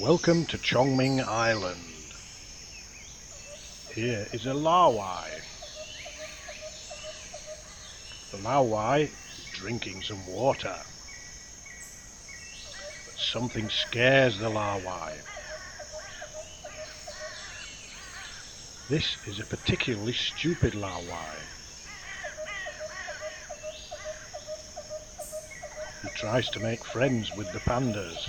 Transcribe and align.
Welcome 0.00 0.46
to 0.46 0.58
Chongming 0.58 1.26
Island. 1.26 1.80
Here 3.92 4.28
is 4.32 4.46
a 4.46 4.50
Laowai. 4.50 5.28
The 8.30 8.36
Laowai 8.36 9.08
is 9.08 9.44
drinking 9.54 10.02
some 10.02 10.24
water. 10.28 10.76
But 13.06 13.18
something 13.18 13.68
scares 13.70 14.38
the 14.38 14.48
Laowai. 14.48 15.14
This 18.88 19.16
is 19.26 19.40
a 19.40 19.44
particularly 19.44 20.12
stupid 20.12 20.74
Laowai. 20.74 21.40
He 26.02 26.08
tries 26.10 26.48
to 26.50 26.60
make 26.60 26.84
friends 26.84 27.34
with 27.34 27.52
the 27.52 27.58
pandas 27.58 28.28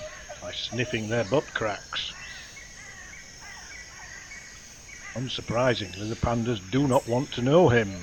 by 0.50 0.56
sniffing 0.56 1.08
their 1.10 1.26
butt 1.26 1.46
cracks. 1.54 2.12
Unsurprisingly, 5.14 6.10
the 6.10 6.16
pandas 6.16 6.60
do 6.72 6.88
not 6.88 7.08
want 7.08 7.32
to 7.32 7.44
know 7.44 7.70
him. 7.70 7.94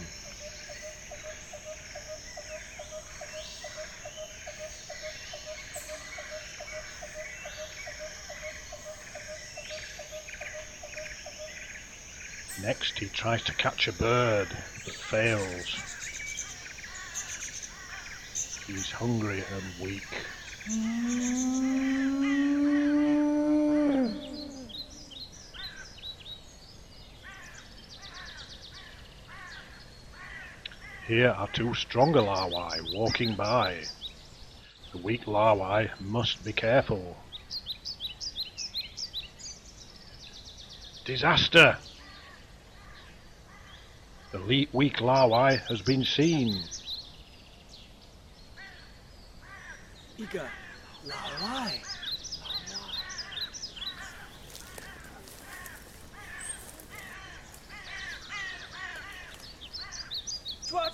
Next, 12.63 12.97
he 13.01 13.09
tries 13.09 13.43
to 13.43 13.55
catch 13.55 13.89
a 13.89 13.93
bird, 13.93 14.57
but 14.85 14.95
fails. 14.95 15.77
He's 18.69 18.93
hungry 18.93 19.43
and 19.51 19.85
weak. 19.85 20.03
Here 20.67 20.81
are 31.31 31.47
two 31.53 31.73
stronger 31.75 32.19
laowai 32.19 32.97
walking 32.97 33.37
by. 33.37 33.77
The 34.91 34.99
weak 34.99 35.27
laowai 35.27 35.91
must 36.01 36.45
be 36.45 36.53
careful. 36.53 37.17
Disaster! 41.05 41.79
The 44.33 44.67
weak 44.73 44.97
laowai 44.97 45.61
has 45.69 45.81
been 45.81 46.03
seen. 46.03 46.65
Ika, 50.19 50.49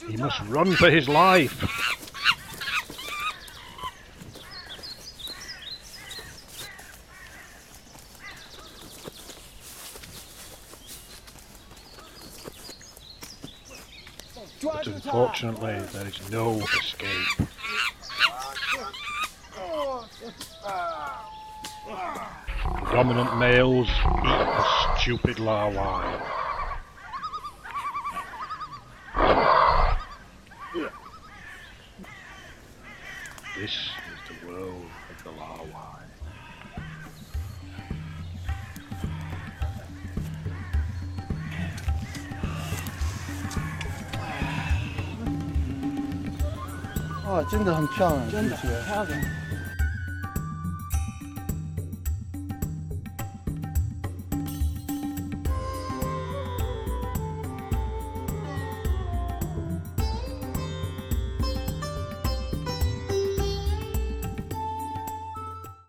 He 0.08 0.16
must 0.16 0.40
run 0.48 0.72
for 0.72 0.90
his 0.90 1.08
life. 1.08 1.82
but 14.62 14.86
unfortunately, 14.86 15.78
there 15.92 16.06
is 16.06 16.30
no 16.30 16.58
escape. 16.58 17.48
Dominant 22.92 23.36
males 23.36 23.88
eat 23.88 24.22
the 24.22 24.64
stupid 25.00 25.36
laowai. 25.38 26.20
This 33.58 33.70
is 33.70 34.18
the 34.28 34.34
world 34.46 34.86
of 35.10 35.24
the 35.24 35.30
laowai. 35.30 36.02
Oh, 47.24 47.38